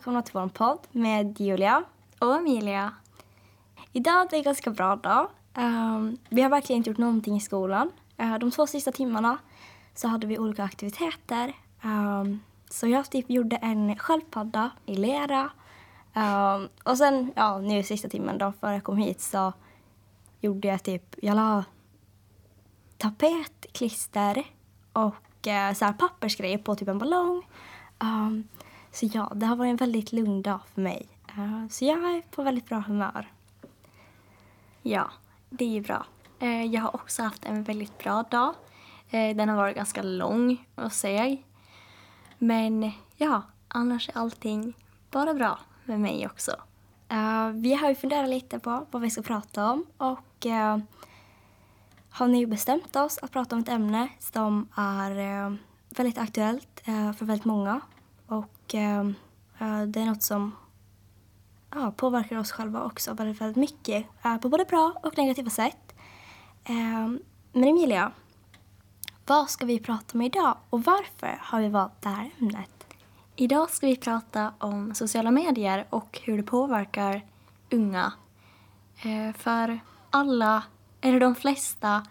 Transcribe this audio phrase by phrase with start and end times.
[0.00, 1.84] Välkomna till vår podd med Julia.
[2.18, 2.94] Och Emilia.
[3.92, 5.28] Idag är det en ganska bra dag.
[5.56, 7.90] Um, vi har verkligen inte gjort någonting i skolan.
[8.20, 9.38] Uh, de två sista timmarna
[9.94, 11.52] så hade vi olika aktiviteter.
[11.84, 12.40] Um,
[12.70, 15.50] så jag typ gjorde en sköldpadda i lera.
[16.14, 19.52] Um, och sen, ja, nu sista timmen då, före jag kom hit så
[20.40, 21.64] gjorde jag typ, jag la
[22.98, 24.44] tapetklister
[24.92, 27.46] och uh, så här pappersgrejer på typ en ballong.
[27.98, 28.48] Um,
[28.92, 31.08] så ja, det har varit en väldigt lugn dag för mig.
[31.38, 33.32] Uh, så jag är på väldigt bra humör.
[34.82, 35.10] Ja,
[35.50, 36.06] det är ju bra.
[36.42, 38.54] Uh, jag har också haft en väldigt bra dag.
[39.14, 41.44] Uh, den har varit ganska lång och seg.
[42.38, 44.74] Men ja, annars är allting
[45.10, 46.52] bara bra med mig också.
[47.54, 50.46] vi har ju funderat lite på vad vi ska prata om och
[52.10, 57.44] har nu bestämt oss att prata om ett ämne som är väldigt aktuellt för väldigt
[57.44, 57.80] många
[58.30, 59.04] och eh,
[59.86, 60.56] det är något som
[61.74, 64.06] ja, påverkar oss själva också väldigt, väldigt mycket.
[64.24, 65.94] eh, på både bra och negativa sätt.
[66.64, 67.08] Eh,
[67.52, 68.12] men Emilia,
[69.26, 72.86] vad ska vi prata om idag och varför har vi valt det här ämnet?
[73.36, 77.22] Idag ska vi prata om sociala medier och hur det påverkar
[77.70, 78.12] unga.
[79.02, 80.62] Eh, för alla,
[81.00, 82.06] eller de flesta,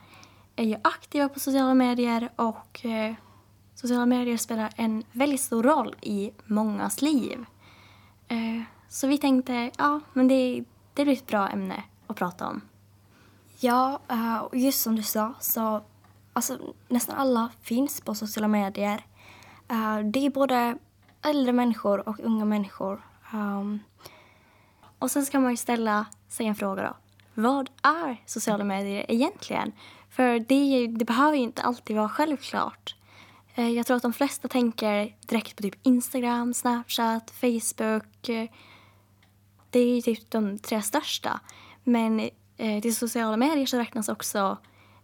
[0.55, 3.13] är ju aktiva på sociala medier och eh,
[3.81, 7.45] Sociala medier spelar en väldigt stor roll i mångas liv.
[8.27, 10.63] Eh, så vi tänkte, ja, men det,
[10.93, 12.61] det blir ett bra ämne att prata om.
[13.59, 15.81] Ja, eh, och just som du sa så
[16.33, 19.05] alltså, nästan alla finns på sociala medier.
[19.67, 20.77] Eh, det är både
[21.21, 23.01] äldre människor och unga människor.
[23.33, 23.79] Ehm,
[24.99, 26.95] och sen ska man ju ställa sig en fråga då.
[27.41, 29.71] Vad är sociala medier egentligen?
[30.09, 32.95] För det, det behöver ju inte alltid vara självklart.
[33.59, 38.29] Eh, jag tror att de flesta tänker direkt på typ Instagram, Snapchat, Facebook.
[38.29, 38.49] Eh,
[39.69, 41.39] det är typ de tre största.
[41.83, 44.57] Men eh, till sociala medier så räknas också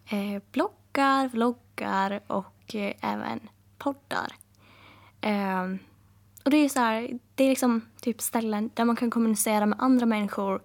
[0.09, 3.39] eh, bloggar, vloggar och även
[3.77, 4.35] poddar.
[5.21, 5.79] Ehm,
[6.43, 9.81] och det är så här, det är liksom typ ställen där man kan kommunicera med
[9.81, 10.61] andra människor.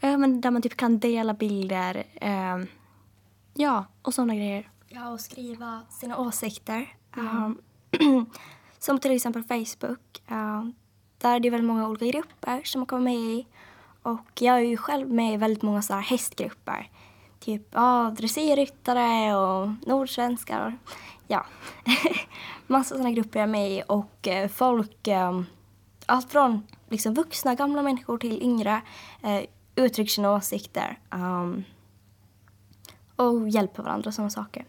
[0.00, 2.04] där man typ kan dela bilder.
[2.20, 2.66] Ehm,
[3.54, 4.70] ja, och sådana grejer.
[4.88, 7.01] Ja, och skriva sina åsikter.
[7.16, 7.58] Mm.
[8.78, 10.22] som till exempel Facebook.
[10.30, 10.64] Uh,
[11.18, 13.46] där är det väldigt många olika grupper som man kan vara med i.
[14.02, 16.90] Och jag är ju själv med i väldigt många så här hästgrupper.
[17.40, 20.78] Typ ja, dressyrryttare och nordsvenskar.
[21.26, 21.46] Ja,
[22.66, 23.82] massa sådana grupper jag är med i.
[23.88, 25.42] Och eh, folk, eh,
[26.06, 28.80] allt från liksom vuxna, gamla människor till yngre,
[29.22, 29.42] eh,
[29.76, 30.98] uttrycker sina åsikter.
[31.10, 31.64] Um,
[33.16, 34.64] och hjälper varandra och sådana saker.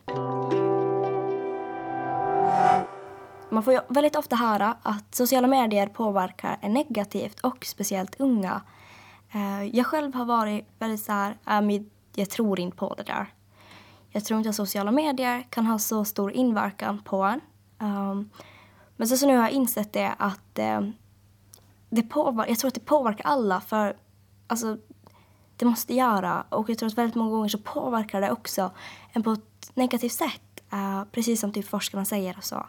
[3.53, 8.61] Man får ju väldigt ofta höra att sociala medier påverkar en negativt och speciellt unga.
[9.33, 11.81] Eh, jag själv har varit väldigt så här, äh,
[12.15, 13.33] jag tror inte på det där.
[14.09, 17.41] Jag tror inte att sociala medier kan ha så stor inverkan på en.
[17.79, 18.29] Um,
[18.97, 20.81] men så, så nu har jag insett det att eh,
[21.89, 23.97] det påverkar, jag tror att det påverkar alla för
[24.47, 24.77] alltså,
[25.55, 28.71] det måste göra och jag tror att väldigt många gånger så påverkar det också
[29.11, 30.63] en på ett negativt sätt.
[30.73, 32.65] Uh, precis som typ forskarna säger och så.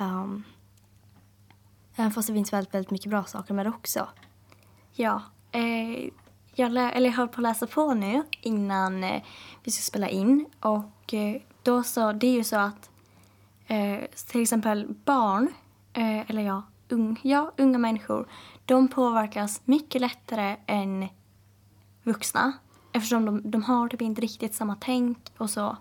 [0.00, 0.44] Um,
[1.96, 4.08] även fast det finns väldigt, väldigt mycket bra saker med det också.
[4.92, 5.22] Ja.
[5.52, 6.08] Eh,
[6.54, 9.22] jag, eller jag höll på att läsa på nu innan eh,
[9.62, 10.46] vi ska spela in.
[10.60, 12.90] Och eh, då så, det är ju så att
[13.66, 15.48] eh, till exempel barn,
[15.92, 18.28] eh, eller ja, ung, ja, unga människor,
[18.64, 21.08] de påverkas mycket lättare än
[22.02, 22.52] vuxna.
[22.92, 25.76] Eftersom de, de har typ inte riktigt samma tänk och så.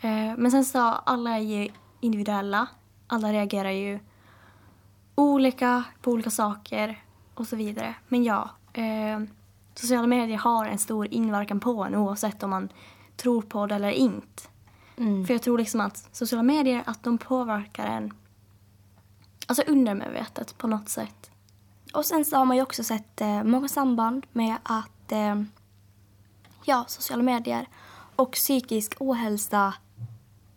[0.00, 1.68] Eh, men sen så, alla är ju
[2.00, 2.68] individuella
[3.06, 4.00] alla reagerar ju
[5.14, 7.04] olika på olika saker
[7.34, 7.94] och så vidare.
[8.08, 9.20] Men ja, eh,
[9.74, 12.68] sociala medier har en stor inverkan på en oavsett om man
[13.16, 14.42] tror på det eller inte.
[14.96, 15.26] Mm.
[15.26, 18.12] För jag tror liksom att sociala medier, att de påverkar en
[19.46, 21.30] alltså undermedvetet på något sätt.
[21.92, 25.42] Och sen så har man ju också sett eh, många samband med att eh,
[26.64, 27.68] ja, sociala medier
[28.16, 29.74] och psykisk ohälsa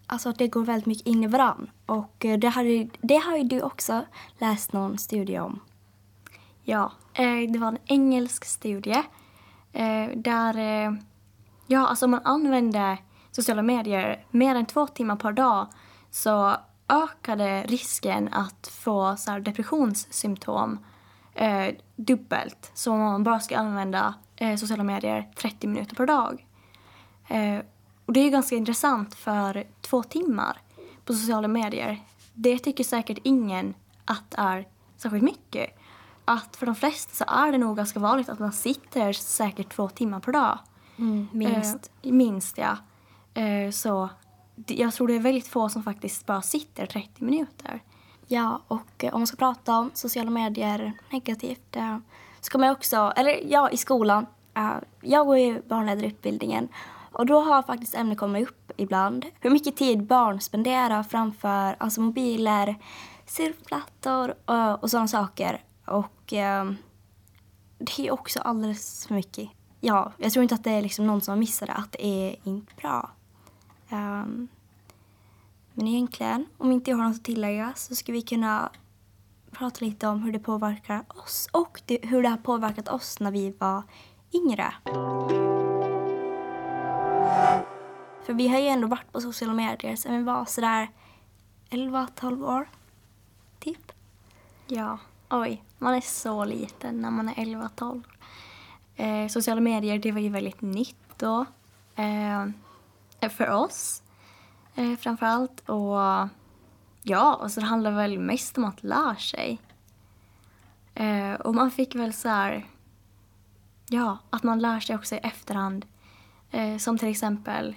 [0.07, 1.71] alltså att det går väldigt mycket in i varann.
[1.85, 4.05] Och eh, det har, det har ju du också
[4.37, 5.59] läst någon studie om.
[6.63, 9.03] Ja, eh, det var en engelsk studie
[9.73, 10.57] eh, där,
[11.67, 12.97] ja alltså om man använder
[13.31, 15.67] sociala medier mer än två timmar per dag
[16.11, 16.55] så
[16.89, 20.79] ökade risken att få så här, depressionssymptom
[21.33, 22.71] eh, dubbelt.
[22.73, 26.45] Så om man bara ska använda eh, sociala medier 30 minuter per dag.
[27.27, 27.59] Eh,
[28.07, 30.57] och det är ganska intressant för två timmar
[31.05, 32.03] på sociala medier.
[32.33, 33.73] Det tycker säkert ingen
[34.05, 34.67] att är
[34.97, 35.79] särskilt mycket.
[36.25, 39.89] Att för de flesta så är det nog ganska vanligt att man sitter säkert två
[39.89, 40.59] timmar per dag.
[41.31, 41.91] minst.
[42.01, 42.77] Eh, minst ja.
[43.33, 44.09] Eh, så
[44.67, 47.83] jag tror det är väldigt få som faktiskt bara sitter 30 minuter.
[48.27, 51.97] Ja, och eh, om man ska prata om sociala medier negativt eh,
[52.41, 54.25] så kommer jag också, eller ja, i skolan.
[54.55, 54.71] eh,
[55.01, 56.67] jag går ju barnledarutbildningen
[57.11, 59.25] och då har faktiskt ämnet kommit upp ibland.
[59.39, 62.75] Hur mycket tid barn spenderar framför alltså mobiler,
[63.25, 65.63] surfplattor och, eh, och sådana saker.
[65.85, 66.71] Och eh,
[67.77, 69.49] det är också alldeles för mycket.
[69.79, 72.05] Ja, jag tror inte att det är liksom någon som har missat det, att det
[72.05, 73.11] är inte bra.
[73.89, 74.47] Um,
[75.73, 78.71] men egentligen, om inte jag har något att tillägga så ska vi kunna
[79.51, 83.31] prata lite om hur det påverkar oss och det, hur det har påverkat oss när
[83.31, 83.83] vi var
[84.33, 84.73] yngre.
[88.27, 90.89] För vi har ju ändå varit på sociala medier sedan vi var sådär
[91.69, 92.69] 11-12 år,
[93.59, 93.91] typ.
[94.67, 94.97] Ja.
[95.29, 98.03] Oj, man är så liten när man är 11-12.
[98.95, 101.45] Eh, sociala medier, det var ju väldigt nytt då.
[101.95, 104.03] Eh, för oss
[104.75, 105.69] eh, framför allt.
[105.69, 106.29] Och
[107.03, 109.59] ja, och så det handlar väl mest om att lära sig.
[110.93, 112.65] Eh, och man fick väl så här,
[113.89, 115.85] ja, att man lär sig också i efterhand.
[116.51, 117.75] Eh, som till exempel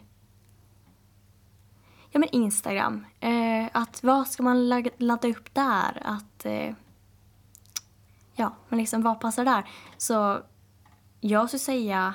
[2.11, 3.07] ja, men Instagram.
[3.21, 6.03] Eh, att vad ska man ladda, upp där?
[6.05, 6.75] Att, eh,
[8.35, 9.69] ja, men liksom vad passar där?
[9.97, 10.41] Så
[11.21, 12.15] jag skulle säga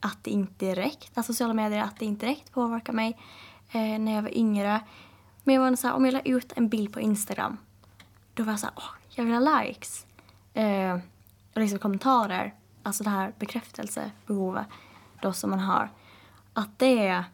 [0.00, 3.18] att det inte direkt, att sociala medier, att det inte direkt påverkar mig
[3.70, 4.80] eh, när jag var yngre.
[5.44, 7.56] Men jag var så här, om jag la ut en bild på Instagram,
[8.34, 10.06] då var jag så här, åh, jag vill ha likes.
[10.54, 10.98] Eh,
[11.54, 14.66] och liksom kommentarer, alltså det här bekräftelsebehovet
[15.22, 15.90] då som man har.
[16.52, 17.24] Att det,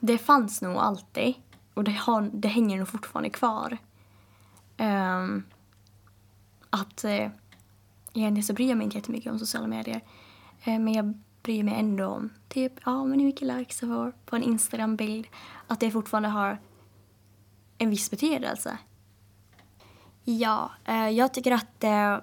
[0.00, 1.34] det fanns nog alltid
[1.74, 3.78] och det, har, det hänger nog fortfarande kvar.
[4.78, 5.44] Um,
[6.70, 7.30] att eh,
[8.12, 10.00] egentligen så bryr jag mig inte jättemycket om sociala medier.
[10.64, 14.12] Eh, men jag bryr mig ändå om typ, ja men hur mycket likes jag får
[14.26, 15.26] på en Instagram-bild.
[15.66, 16.58] Att det fortfarande har
[17.78, 18.78] en viss betydelse.
[20.24, 22.20] Ja, eh, jag tycker att det,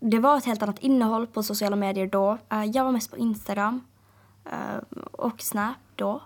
[0.00, 2.38] det var ett helt annat innehåll på sociala medier då.
[2.50, 3.84] Eh, jag var mest på Instagram
[4.44, 6.22] eh, och Snap då.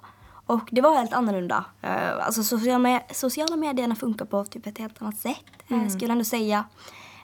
[0.49, 1.65] Och det var helt annorlunda.
[1.83, 6.05] Eh, alltså sociala, me- sociala medierna funkar på typ ett helt annat sätt, eh, skulle
[6.05, 6.65] jag ändå säga.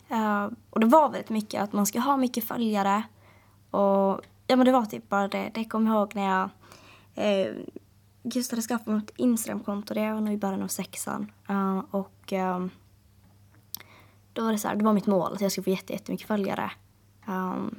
[0.09, 3.03] Eh, och det var väldigt mycket att man ska ha mycket följare.
[3.71, 5.51] Och ja, men det var typ bara det.
[5.55, 6.51] Det kommer jag ihåg när jag
[7.15, 7.53] eh,
[8.23, 9.95] just hade skaffat mig ett Instagramkonto.
[9.95, 11.33] Det var nog i början av sexan.
[11.49, 12.71] Eh, och ehm,
[14.33, 16.27] då var det så här, det var mitt mål att jag skulle få jätte, jättemycket
[16.27, 16.71] följare.
[17.27, 17.75] Um,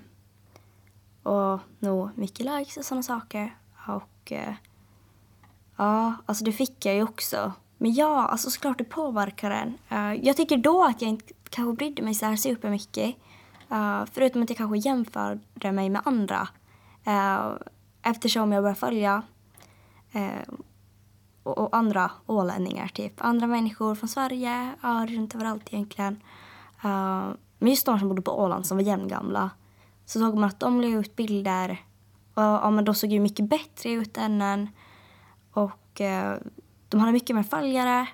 [1.24, 3.57] och nog mycket likes och sådana saker.
[3.88, 4.33] Och
[5.75, 7.54] ja, alltså det fick jag ju också.
[7.77, 9.77] Men ja, alltså såklart det påverkar en.
[9.92, 13.15] Uh, jag tycker då att jag inte kanske brydde mig så här supermycket.
[13.72, 16.48] Uh, förutom att jag kanske jämförde mig med andra.
[17.08, 17.53] Uh,
[18.01, 19.22] eftersom jag började följa
[20.15, 20.55] uh,
[21.44, 23.13] och, och andra ålänningar, typ.
[23.17, 26.13] Andra människor från Sverige, ja, runt överallt egentligen.
[26.86, 27.29] Uh,
[27.60, 29.50] men just de som bodde på Åland som var jämngamla
[30.05, 31.86] så såg man att de la ut bilder
[32.34, 34.70] och ja, men de såg ju mycket bättre ut än en.
[35.55, 36.38] Och eh,
[36.89, 38.07] de hade mycket mer följare,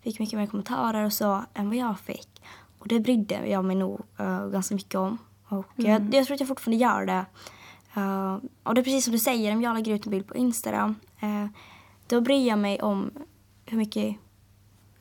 [0.00, 2.42] fick mycket mer kommentarer och så än vad jag fick.
[2.78, 5.18] Och det brydde jag mig nog eh, ganska mycket om.
[5.48, 7.24] Och jag, jag tror att jag fortfarande gör det.
[7.94, 10.34] Eh, och det är precis som du säger, om jag lägger ut en bild på
[10.34, 11.46] Instagram eh,
[12.06, 13.10] då bryr jag mig om
[13.64, 14.16] hur mycket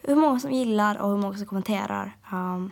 [0.04, 2.18] hur många som gillar och hur många som kommenterar.
[2.32, 2.72] Um,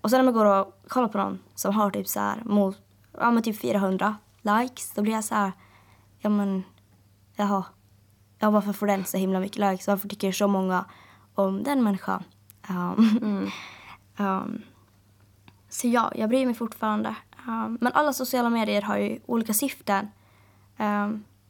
[0.00, 2.78] och sen när man går och kollar på någon som har typ så här mot,
[3.18, 5.52] ja men typ 400 likes, då blir jag så här,
[6.18, 6.62] ja men,
[7.36, 7.64] jaha,
[8.42, 9.86] ja varför får den så himla mycket likes?
[9.86, 10.84] Varför tycker så många
[11.34, 12.24] om den människan?
[12.70, 13.50] Um,
[14.18, 14.62] um,
[15.68, 17.14] så ja, jag bryr mig fortfarande.
[17.46, 20.08] Um, men alla sociala medier har ju olika syften.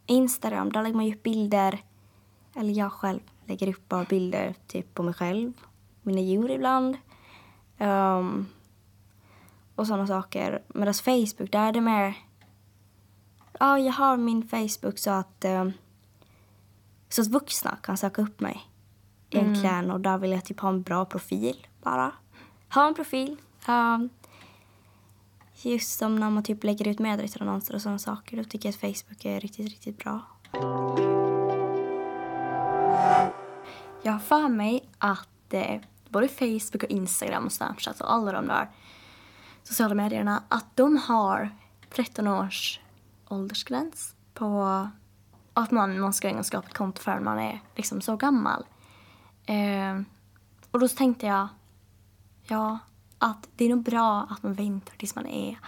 [0.07, 1.85] Instagram, där lägger man ju upp bilder,
[2.55, 5.53] eller jag själv lägger upp bara bilder typ på mig själv,
[6.03, 6.97] mina djur ibland.
[9.75, 10.63] Och sådana saker.
[10.69, 12.15] Medan Facebook, där är det mer...
[13.61, 15.45] Ja, jag har min Facebook så att,
[17.15, 18.69] så att vuxna kan söka upp mig.
[19.31, 19.91] Egentligen.
[19.91, 22.13] Och där vill jag typ ha en bra profil bara.
[22.75, 23.37] Ha en profil.
[23.69, 24.09] Um,
[25.63, 28.37] just som när man typ lägger ut medrätterannonser och sådana saker.
[28.37, 30.21] Då tycker jag att Facebook är riktigt, riktigt bra.
[34.03, 38.47] Jag har för mig att eh, både Facebook och Instagram och Snapchat och alla de
[38.47, 38.71] där
[39.63, 41.51] sociala medierna att de har
[41.91, 42.81] 13 års
[43.29, 44.89] åldersgräns på
[45.55, 48.65] att man, man ska inte skapa ett konto förrän man är liksom så gammal.
[49.47, 50.01] Eh,
[50.71, 51.49] och då tänkte jag,
[52.45, 52.79] ja,
[53.19, 55.59] att det är nog bra att man väntar tills man är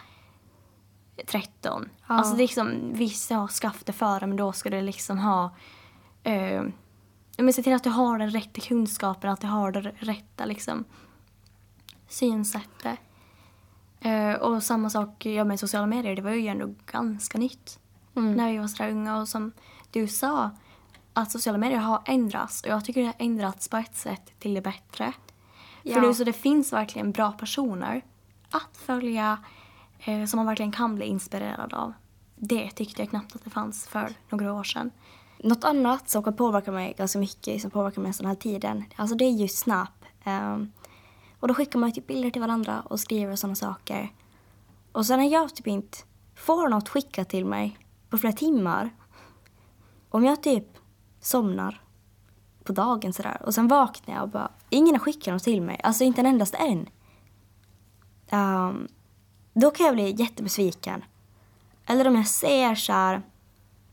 [1.27, 1.89] 13.
[2.09, 2.15] Ja.
[2.15, 5.51] Alltså det är liksom, vissa har skaffat det före men då ska du liksom ha
[6.23, 6.63] eh,
[7.39, 10.85] men se till att du har den rätta kunskapen, att du har det rätta liksom
[12.09, 12.99] synsättet.
[14.01, 17.79] Eh, och samma sak ja, med sociala medier, det var ju ändå ganska nytt
[18.17, 18.33] Mm.
[18.33, 19.21] när vi var sådär unga.
[19.21, 19.53] Och som
[19.91, 20.51] du sa,
[21.13, 22.63] att sociala medier har ändrats.
[22.63, 25.13] Och jag tycker det har ändrats på ett sätt till det bättre.
[25.83, 25.95] Ja.
[25.95, 28.03] För nu så det finns verkligen bra personer
[28.51, 29.39] att följa
[29.99, 31.93] eh, som man verkligen kan bli inspirerad av.
[32.37, 34.91] Det tyckte jag knappt att det fanns för några år sedan.
[35.39, 39.17] Något annat som kan påverka mig ganska mycket, som påverkar mig den här tiden, alltså
[39.17, 40.05] det är ju Snap.
[40.25, 40.73] Ehm,
[41.41, 44.13] och då skickar man typ bilder till varandra och skriver sådana saker.
[44.93, 45.99] Och sen när jag typ inte
[46.35, 47.79] får något skickat till mig
[48.15, 48.91] på flera timmar,
[50.11, 50.79] om jag typ
[51.21, 51.81] somnar
[52.65, 55.81] på dagen sådär och sen vaknar jag och bara, ingen har skickat något till mig,
[55.83, 56.89] alltså inte en endast en.
[58.31, 58.89] Um,
[59.55, 61.05] då kan jag bli jättebesviken.
[61.87, 63.23] Eller om jag ser så här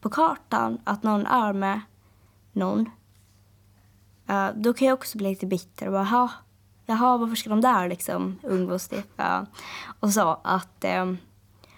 [0.01, 1.81] på kartan att någon är med
[2.51, 2.89] någon.
[4.29, 6.31] Uh, då kan jag också bli lite bitter och bara, jaha,
[6.85, 9.21] jaha varför ska de där liksom umgås typ?
[9.99, 11.17] Och så att, um,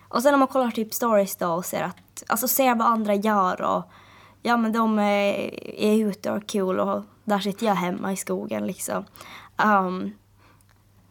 [0.07, 3.15] och sen om man kollar typ stories då och ser att, alltså ser vad andra
[3.15, 3.83] gör och
[4.41, 8.67] ja men de är, ute och har kul och där sitter jag hemma i skogen
[8.67, 9.05] liksom.
[9.65, 10.13] Um,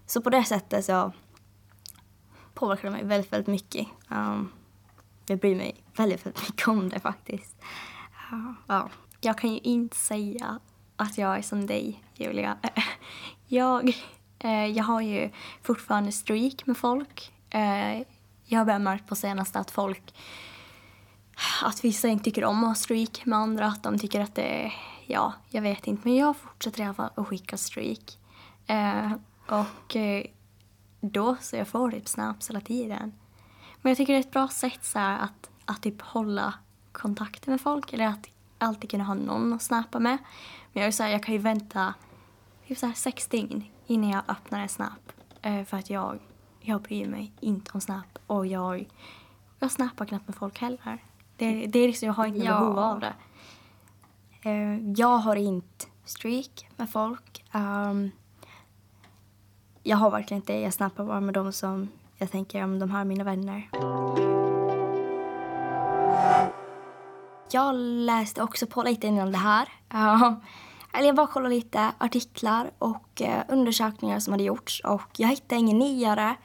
[0.07, 1.13] så på det sättet så
[2.55, 3.87] påverkar det mig väldigt, väldigt mycket.
[4.09, 4.53] Um,
[5.27, 7.57] jag bryr mig väldigt, väldigt mycket om det faktiskt.
[8.33, 8.87] Uh, uh.
[9.21, 10.59] Jag kan ju inte säga
[10.97, 12.57] att jag är som dig, Julia.
[13.47, 13.93] Jag,
[14.39, 15.31] eh, jag har ju
[15.63, 17.33] fortfarande streak med folk.
[17.51, 17.99] Eh,
[18.45, 20.15] jag har börjat märkt på senaste att folk
[21.63, 24.65] att vissa inte tycker om att ha streak med andra, att de tycker att det
[24.65, 24.73] är,
[25.07, 26.09] ja, jag vet inte.
[26.09, 28.19] Men jag fortsätter i alla fall att skicka streak.
[28.67, 29.13] Eh,
[29.47, 30.25] och eh,
[31.01, 33.13] då så jag får typ snaps hela tiden.
[33.83, 36.55] Men jag tycker det är ett bra sätt så här, att, att typ hålla
[36.93, 38.27] kontakten med folk eller att
[38.59, 40.19] alltid kunna ha någon att snappa med.
[40.73, 41.95] Men jag, är så här, jag kan ju vänta
[42.69, 45.13] typ så här sex dygn innan jag öppnar en snap.
[45.43, 46.19] Eh, för att jag,
[46.61, 48.89] jag bryr mig inte om snap och jag,
[49.59, 51.03] jag snappar knappt med folk heller.
[51.43, 52.59] Det, det är liksom, jag har inte Ja.
[52.61, 53.15] behov av det.
[54.43, 57.45] Eh, jag har inte streak med folk.
[57.55, 58.11] Um,
[59.83, 60.53] jag har verkligen inte.
[60.53, 63.69] Jag snappar bara med dem som jag tänker om de här är mina vänner.
[67.51, 67.75] Jag
[68.07, 69.69] läste också på lite innan det här.
[69.95, 70.33] Uh,
[70.93, 75.59] eller jag bara kollade lite artiklar och eh, undersökningar som hade gjorts och jag hittade
[75.61, 76.37] ingen nyare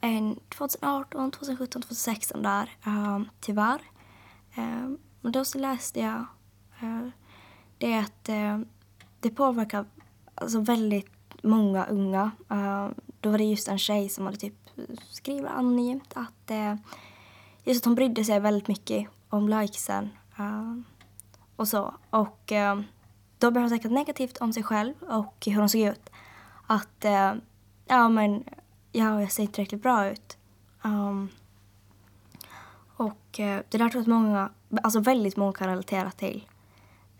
[0.00, 3.80] än 2018, 2017, 2016 där, uh, tyvärr.
[4.58, 4.96] Uh,
[5.30, 6.24] då så läste jag
[6.80, 7.08] eh,
[7.78, 8.58] det att eh,
[9.20, 9.84] det påverkar
[10.34, 11.10] alltså, väldigt
[11.42, 12.30] många unga.
[12.48, 14.54] Ehm, då var det just en tjej som hade typ
[15.10, 16.74] skrivit anonymt att eh,
[17.64, 20.84] just att hon brydde sig väldigt mycket om likesen ehm,
[21.56, 21.94] och så.
[22.10, 22.52] Och
[23.38, 26.10] då började hon tänka negativt om sig själv och hur hon såg ut.
[26.66, 27.32] Att eh,
[27.86, 28.44] ja men
[28.92, 30.38] ja, jag ser inte riktigt bra ut.
[33.02, 34.50] Och eh, det där tror jag att många,
[34.82, 36.48] alltså väldigt många kan relatera till.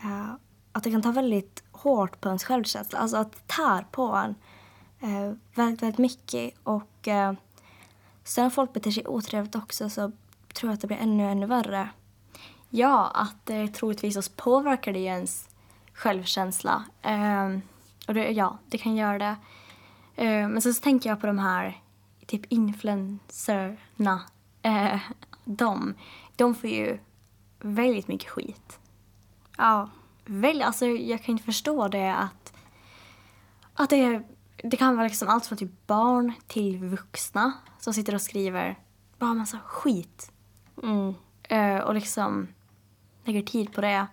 [0.01, 0.35] Eh,
[0.73, 2.99] att det kan ta väldigt hårt på ens självkänsla.
[2.99, 4.35] Alltså att det tär på en
[5.01, 6.55] eh, väldigt, väldigt mycket.
[6.62, 7.33] Och eh,
[8.25, 10.12] sen om folk beter sig otrevligt också så
[10.55, 11.89] tror jag att det blir ännu, ännu värre.
[12.71, 15.49] Ja, att eh, troligtvis så påverkar det ju ens
[15.93, 16.85] självkänsla.
[17.03, 17.59] Eh,
[18.09, 19.37] och det, ja, det kan göra det.
[20.17, 21.83] Eh, men sen så tänker jag på de här
[22.27, 24.21] typ influencerna.
[24.62, 25.01] Eh,
[25.45, 25.95] de,
[26.37, 26.99] de får ju
[27.61, 28.79] väldigt mycket skit.
[29.59, 29.89] Ja.
[30.25, 32.53] Väl, alltså, jag kan inte förstå det att,
[33.75, 34.23] att det,
[34.65, 38.79] det kan vara liksom allt från typ barn till vuxna som sitter och skriver
[39.19, 40.33] bara massa skit
[40.83, 41.15] Mm.
[41.43, 42.49] eh, och liksom
[43.25, 44.07] lägger tid på det.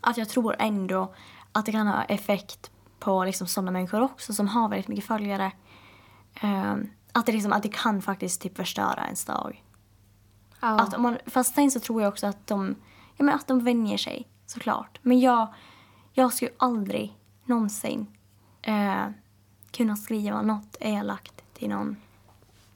[0.00, 1.14] Att jag tror ändå
[1.52, 5.52] att det kan ha effekt på liksom sådana människor också som har väldigt mycket följare.
[6.42, 6.74] Eh,
[7.12, 9.64] att, det liksom, att det kan faktiskt typ förstöra ens dag.
[10.60, 10.68] Ja.
[10.68, 12.74] Att om man, fast sen så tror jag också att de,
[13.16, 14.98] ja, men att de vänjer sig såklart.
[15.02, 15.54] Men jag,
[16.12, 18.06] jag skulle aldrig någonsin
[18.62, 19.04] eh,
[19.70, 21.96] kunna skriva något elakt till någon.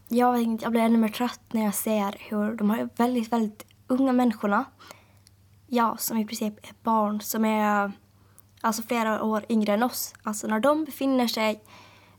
[0.08, 3.32] Jag, vet inte, jag blir ännu mer trött när jag ser hur de här väldigt,
[3.32, 4.64] väldigt unga människorna,
[5.66, 7.92] ja, som i princip är barn, som är
[8.60, 10.14] alltså flera år yngre än oss.
[10.22, 11.62] Alltså när de befinner sig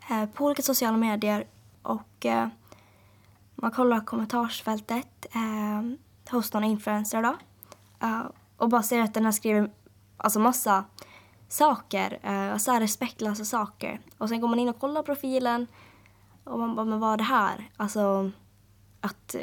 [0.09, 1.47] eh, på olika sociala medier
[1.81, 2.47] och eh,
[3.65, 7.35] man kollar kommentarsfältet eh, hos någon influencer då
[8.01, 8.21] eh,
[8.57, 9.71] och bara ser att den har skrivit
[10.17, 10.85] alltså massa
[11.47, 14.01] saker, eh, så här respektlösa saker.
[14.17, 15.67] Och sen går man in och kollar profilen
[16.43, 17.69] och man bara, men vad är det här?
[17.77, 18.31] Alltså
[19.01, 19.41] att eh,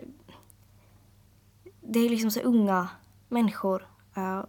[1.81, 2.89] det är liksom så unga
[3.29, 4.45] människor eh,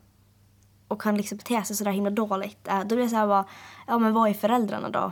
[0.88, 2.68] och kan liksom bete sig så där himla dåligt.
[2.68, 3.46] Eh, då blir det så här bara,
[3.88, 5.12] ja men vad är föräldrarna då?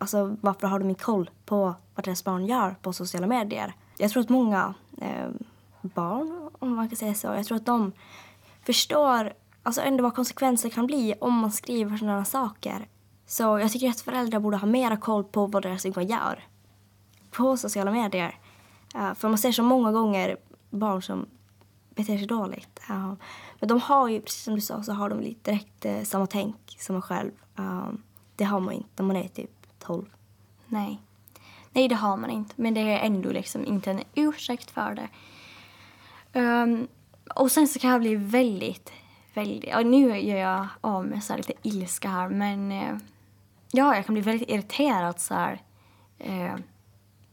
[0.00, 3.74] Alltså varför har de inte koll på vad deras barn gör på sociala medier?
[3.98, 5.28] Jag tror att många eh,
[5.82, 7.92] barn, om man kan säga så, jag tror att de
[8.62, 12.88] förstår alltså ändå vad konsekvenser kan bli om man skriver sådana saker.
[13.26, 16.44] Så jag tycker att föräldrar borde ha mera koll på vad deras unga gör
[17.30, 18.38] på sociala medier.
[18.94, 20.36] Uh, för man ser så många gånger
[20.70, 21.26] barn som
[21.94, 22.80] beter sig dåligt.
[22.90, 23.14] Uh,
[23.60, 26.26] men de har ju, precis som du sa, så har de lite direkt uh, samma
[26.26, 27.30] tänk som man själv.
[28.36, 29.50] det har man inte när man är typ
[29.84, 30.06] 12.
[30.66, 31.00] Nej.
[31.72, 32.54] Nej, det har man inte.
[32.56, 35.08] Men det är ändå liksom inte en ursäkt för det.
[36.40, 36.88] Um,
[37.34, 38.92] och sen så kan jag bli väldigt,
[39.34, 39.76] väldigt...
[39.76, 42.72] Och nu gör jag av med så lite ilska här, men...
[42.72, 42.98] Uh,
[43.72, 45.62] ja, jag kan bli väldigt irriterad så här...
[46.26, 46.56] Uh,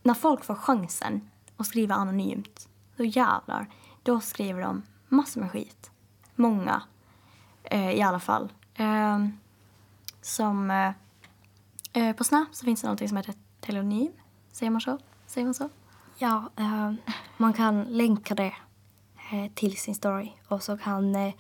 [0.04, 2.68] när folk får chansen att skriva anonymt,
[2.98, 3.68] så jävlar,
[4.04, 5.92] då skriver de massor med skit.
[6.36, 6.82] Många,
[7.74, 8.52] uh, i alla fall.
[8.76, 9.38] Ehm,
[11.94, 14.12] Eh, på Snap så finns det något som heter telonym.
[14.52, 14.98] Säger man så?
[15.28, 15.70] Säger man så?
[16.18, 16.94] Ja, eh,
[17.38, 18.54] man kan länka det
[19.32, 20.32] Eh, till sin story.
[20.48, 21.34] Och så kan eh,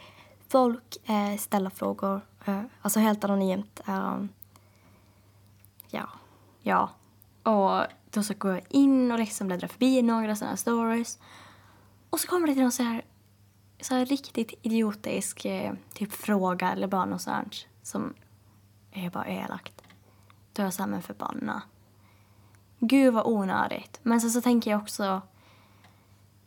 [0.48, 3.81] folk eh, ställa frågor, eh, alltså helt anonymt.
[3.88, 4.17] Eh,
[5.89, 6.10] ja.
[6.62, 6.89] Ja.
[7.43, 11.19] Och då så går jag in och liksom bläddrar förbi några sådana stories.
[12.10, 13.02] Och så kommer det till någon så här,
[13.82, 15.47] så här riktigt idiotisk
[15.93, 18.13] typ fråga eller bara något sånt som
[18.91, 19.82] är bara elakt.
[20.54, 21.62] Då är jag såhär, men förbanna.
[22.80, 24.00] Gud vad onödigt.
[24.04, 25.22] Men sen så tänker jag också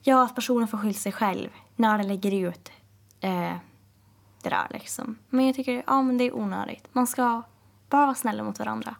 [0.07, 2.73] Ja, att personen får skylla sig själv när den lägger ut
[3.21, 3.55] eh,
[4.43, 5.19] det där liksom.
[5.29, 6.89] Men jag tycker, ja men det är onödigt.
[6.93, 7.43] Man ska
[7.89, 8.97] bara vara snälla mot varandra.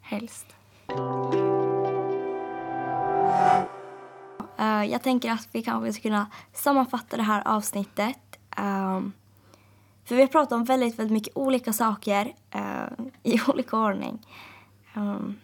[0.00, 0.46] Helst.
[4.60, 8.38] Uh, jag tänker att vi kanske ska kunna sammanfatta det här avsnittet.
[8.58, 9.12] Um,
[10.04, 14.26] för vi har pratat om väldigt, väldigt mycket olika saker uh, i olika ordning.
[14.94, 15.36] Um.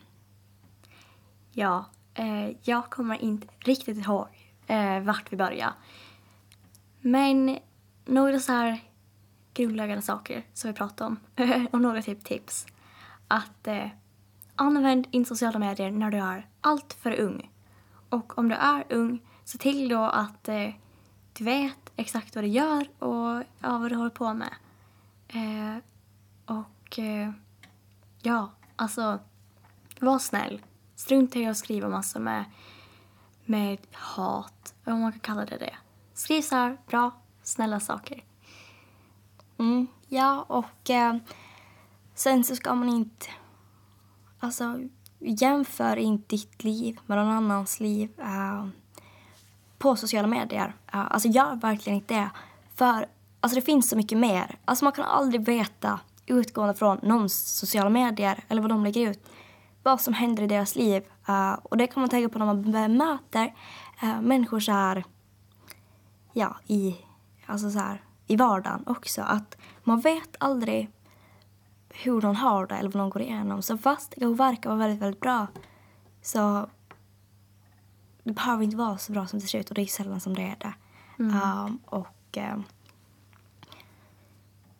[1.52, 1.84] Ja,
[2.18, 4.28] uh, jag kommer inte riktigt ihåg
[4.70, 5.72] eh, vart vi började.
[7.00, 7.58] Men
[8.04, 8.80] några så här
[9.54, 12.66] grundläggande saker som vi pratade om och några typ tips.
[13.28, 13.86] Att eh,
[14.56, 17.50] använd inte sociala medier när du är allt för ung.
[18.08, 20.70] Och om du är ung, se till då att eh,
[21.32, 24.54] du vet exakt vad du gör och ja, vad du håller på med.
[25.28, 25.82] Eh,
[26.56, 27.30] och eh,
[28.22, 29.18] ja, alltså
[30.00, 30.62] var snäll.
[30.96, 32.44] Strunta i att skriva massor med
[33.50, 35.74] med hat, om man kan kalla det det.
[36.14, 37.10] Skriv så här, bra,
[37.42, 38.24] snälla saker.
[39.58, 41.16] Mm, ja, och eh,
[42.14, 43.26] sen så ska man inte...
[44.40, 44.80] Alltså,
[45.18, 48.66] jämför inte ditt liv med någon annans liv eh,
[49.80, 50.74] på sociala medier.
[50.86, 52.30] Alltså, gör verkligen inte det.
[52.74, 53.06] För
[53.40, 54.58] alltså, det finns så mycket mer.
[54.64, 59.30] Alltså, man kan aldrig veta utgående från någons sociala medier eller vad de lägger ut
[59.82, 61.02] vad som händer i deras liv.
[61.28, 63.54] Uh, och det kan man tänka på när man möter
[64.02, 65.04] uh, människor så här,
[66.32, 66.96] ja, i,
[67.46, 69.22] alltså så här, i vardagen också.
[69.22, 70.90] Att man vet aldrig
[71.88, 73.62] hur någon har det eller vad någon går igenom.
[73.62, 75.46] Så fast det verkar vara väldigt, väldigt bra
[76.22, 76.68] så
[78.22, 80.34] det behöver inte vara så bra som det ser ut och det är sällan som
[80.34, 80.74] det är det.
[81.18, 81.64] Mm.
[81.66, 82.64] Um, och um,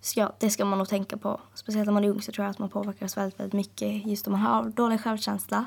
[0.00, 1.40] så ja, det ska man nog tänka på.
[1.55, 4.26] Speciellt när man är ung så tror jag att man påverkas väldigt, väldigt mycket just
[4.26, 5.66] om man har dålig självkänsla.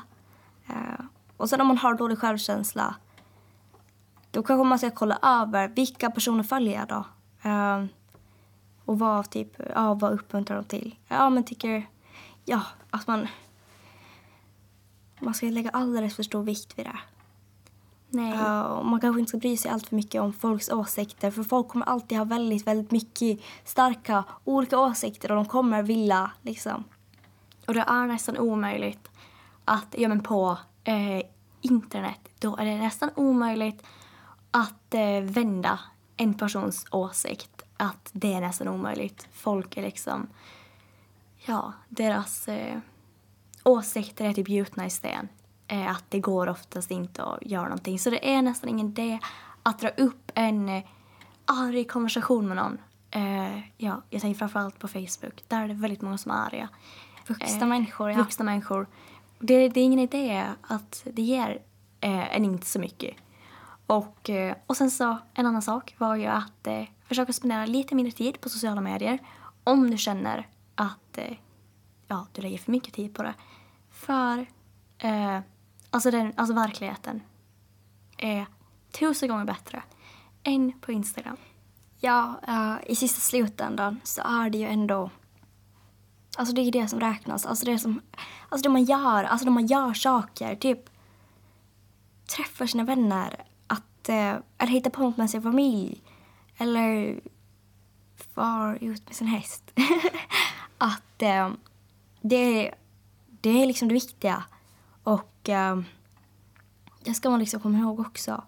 [0.70, 1.04] Uh,
[1.36, 2.94] och sen om man har dålig självkänsla
[4.30, 7.04] då kanske man ska kolla över vilka personer följer jag då?
[7.50, 7.86] Uh,
[8.84, 10.96] och vad, typ, ja, vad uppmuntrar de till?
[11.08, 11.86] Ja, men tycker
[12.44, 13.28] ja, att man
[15.20, 16.98] man ska lägga alldeles för stor vikt vid det.
[18.14, 18.32] Nej.
[18.32, 21.68] Uh, man kanske inte ska bry sig allt för mycket om folks åsikter för folk
[21.68, 26.84] kommer alltid ha väldigt, väldigt mycket starka olika åsikter och de kommer vilja liksom.
[27.66, 29.10] Och det är nästan omöjligt
[29.64, 31.22] att, ja men på eh,
[31.60, 33.82] internet, då är det nästan omöjligt
[34.50, 35.78] att eh, vända
[36.16, 37.62] en persons åsikt.
[37.76, 39.28] Att det är nästan omöjligt.
[39.32, 40.26] Folk är liksom,
[41.46, 42.78] ja, deras eh,
[43.62, 45.28] åsikter är typ gjutna i sten
[45.82, 47.98] att det går oftast inte att göra någonting.
[47.98, 49.18] Så det är nästan ingen idé
[49.62, 50.84] att dra upp en eh,
[51.44, 52.78] arg konversation med någon.
[53.10, 55.44] Eh, ja, jag tänker framförallt på Facebook.
[55.48, 56.68] Där är det väldigt många som är arga.
[57.26, 58.16] Vuxna eh, människor, ja.
[58.16, 58.86] Vuxna människor.
[59.38, 61.62] Det, det är ingen idé att det ger
[62.00, 63.14] eh, en inte så mycket.
[63.86, 67.94] Och, eh, och sen så, en annan sak var ju att eh, försöka spendera lite
[67.94, 69.18] mindre tid på sociala medier
[69.64, 71.36] om du känner att eh,
[72.08, 73.34] ja, du lägger för mycket tid på det.
[73.90, 74.46] För
[74.98, 75.38] eh,
[75.94, 77.22] alltså, den, alltså verkligheten
[78.18, 78.46] är
[78.92, 79.82] tusen gånger bättre
[80.42, 81.36] än på Instagram.
[82.00, 85.10] Ja, uh, i sista slutändan så är det ju ändå...
[86.36, 87.46] Alltså det är det som räknas.
[87.46, 88.00] Alltså det, som,
[88.48, 90.56] alltså det man gör, alltså när man gör saker.
[90.56, 90.90] Typ
[92.36, 93.44] träffar sina vänner.
[93.66, 96.02] Att, uh, eller hittar på något med sin familj.
[96.56, 97.20] Eller
[98.34, 99.70] far ut med sin häst.
[100.78, 101.54] att uh,
[102.20, 102.74] det,
[103.26, 104.44] det är liksom det viktiga.
[105.44, 105.84] Och ehm,
[107.04, 108.44] det ska man liksom komma ihåg också.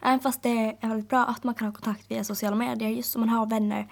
[0.00, 3.16] Även fast det är väldigt bra att man kan ha kontakt via sociala medier just
[3.16, 3.82] om man har vänner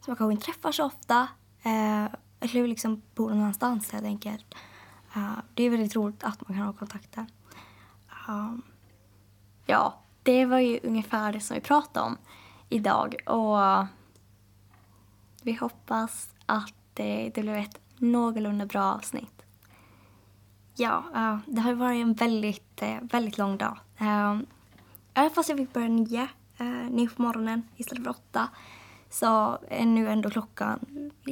[0.00, 1.28] som man kanske inte träffar så ofta
[1.62, 2.04] eh,
[2.40, 4.54] eller liksom bor någon annanstans helt enkelt.
[5.16, 7.26] Uh, det är väldigt roligt att man kan ha kontakter.
[8.28, 8.62] Um,
[9.66, 12.16] ja, det var ju ungefär det som vi pratade om
[12.68, 13.86] idag och
[15.42, 19.37] vi hoppas att det, det blev ett någorlunda bra avsnitt.
[20.78, 23.78] Ja, uh, det har varit en väldigt, uh, väldigt lång dag.
[24.00, 24.40] Uh,
[25.18, 28.48] Även fast jag fick börja nio, eh, nio på morgonen istället för åtta
[29.10, 30.80] så är nu ändå klockan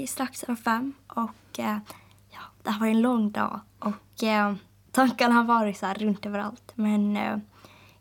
[0.08, 1.78] strax över fem och eh,
[2.30, 4.54] ja, det har varit en lång dag och eh,
[4.90, 6.72] tankarna har varit så här runt överallt.
[6.74, 7.38] Men eh,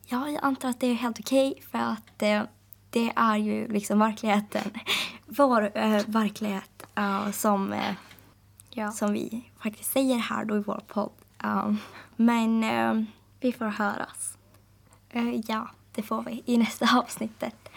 [0.06, 2.42] ja, jag antar att det är helt okej okay för att eh,
[2.90, 4.72] det är ju liksom verkligheten.
[5.26, 7.94] Vår eh, verklighet uh, som, uh,
[8.70, 8.92] ja.
[8.92, 11.12] som vi faktiskt säger här då i vår podd.
[11.46, 11.80] Um,
[12.16, 13.04] men uh,
[13.40, 14.38] vi får höras.
[15.16, 17.70] Uh, ja, det får vi i nästa avsnittet.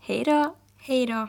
[0.00, 0.54] Hej då!
[0.76, 1.28] Hej då!